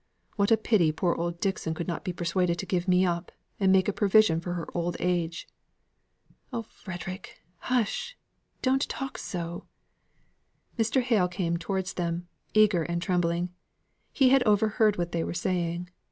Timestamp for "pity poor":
0.57-1.13